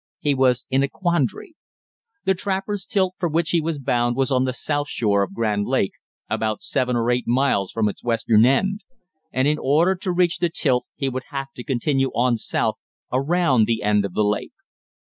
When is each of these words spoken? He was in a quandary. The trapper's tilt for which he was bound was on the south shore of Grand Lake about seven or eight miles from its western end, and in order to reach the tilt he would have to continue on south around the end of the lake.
He 0.17 0.33
was 0.33 0.65
in 0.71 0.81
a 0.81 0.87
quandary. 0.89 1.53
The 2.25 2.33
trapper's 2.33 2.85
tilt 2.85 3.13
for 3.19 3.29
which 3.29 3.51
he 3.51 3.61
was 3.61 3.77
bound 3.77 4.15
was 4.15 4.31
on 4.31 4.45
the 4.45 4.51
south 4.51 4.89
shore 4.89 5.21
of 5.21 5.35
Grand 5.35 5.67
Lake 5.67 5.91
about 6.27 6.63
seven 6.63 6.95
or 6.95 7.11
eight 7.11 7.27
miles 7.27 7.71
from 7.71 7.87
its 7.87 8.03
western 8.03 8.43
end, 8.43 8.83
and 9.31 9.47
in 9.47 9.59
order 9.59 9.93
to 9.93 10.11
reach 10.11 10.39
the 10.39 10.49
tilt 10.49 10.87
he 10.95 11.07
would 11.07 11.25
have 11.29 11.51
to 11.53 11.63
continue 11.63 12.09
on 12.15 12.35
south 12.35 12.79
around 13.13 13.67
the 13.67 13.83
end 13.83 14.03
of 14.03 14.13
the 14.15 14.23
lake. 14.25 14.53